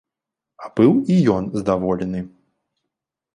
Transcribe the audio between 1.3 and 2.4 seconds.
ён здаволены.